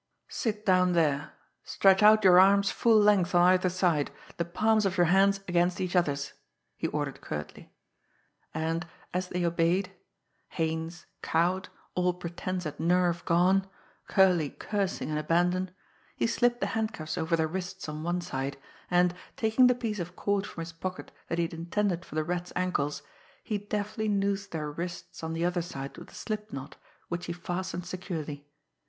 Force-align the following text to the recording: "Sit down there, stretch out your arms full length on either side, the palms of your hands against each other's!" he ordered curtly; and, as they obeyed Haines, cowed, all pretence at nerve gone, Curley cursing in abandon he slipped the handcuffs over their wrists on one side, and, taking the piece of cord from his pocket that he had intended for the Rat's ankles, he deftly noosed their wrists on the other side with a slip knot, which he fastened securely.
"Sit 0.29 0.65
down 0.65 0.93
there, 0.93 1.33
stretch 1.63 2.01
out 2.01 2.23
your 2.23 2.39
arms 2.39 2.71
full 2.71 2.97
length 2.99 3.35
on 3.35 3.43
either 3.43 3.69
side, 3.69 4.09
the 4.37 4.45
palms 4.45 4.83
of 4.87 4.97
your 4.97 5.05
hands 5.05 5.41
against 5.47 5.79
each 5.79 5.95
other's!" 5.95 6.33
he 6.75 6.87
ordered 6.87 7.21
curtly; 7.21 7.71
and, 8.51 8.87
as 9.13 9.27
they 9.27 9.45
obeyed 9.45 9.91
Haines, 10.57 11.05
cowed, 11.21 11.69
all 11.93 12.15
pretence 12.15 12.65
at 12.65 12.79
nerve 12.79 13.23
gone, 13.25 13.69
Curley 14.07 14.49
cursing 14.49 15.09
in 15.09 15.19
abandon 15.19 15.69
he 16.15 16.25
slipped 16.25 16.61
the 16.61 16.65
handcuffs 16.73 17.15
over 17.15 17.35
their 17.35 17.47
wrists 17.47 17.87
on 17.87 18.01
one 18.01 18.21
side, 18.21 18.57
and, 18.89 19.13
taking 19.37 19.67
the 19.67 19.75
piece 19.75 19.99
of 19.99 20.15
cord 20.15 20.47
from 20.47 20.61
his 20.63 20.73
pocket 20.73 21.11
that 21.27 21.37
he 21.37 21.43
had 21.43 21.53
intended 21.53 22.03
for 22.05 22.15
the 22.15 22.23
Rat's 22.23 22.51
ankles, 22.55 23.03
he 23.43 23.59
deftly 23.59 24.07
noosed 24.07 24.49
their 24.51 24.71
wrists 24.71 25.21
on 25.21 25.33
the 25.33 25.45
other 25.45 25.61
side 25.61 25.95
with 25.99 26.09
a 26.09 26.15
slip 26.15 26.51
knot, 26.51 26.75
which 27.09 27.27
he 27.27 27.33
fastened 27.33 27.85
securely. 27.85 28.47